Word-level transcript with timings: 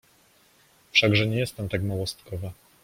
Wszakże 0.91 1.27
nie 1.27 1.37
jestem 1.39 1.69
tak 1.69 1.83
małostkowa! 1.83 2.51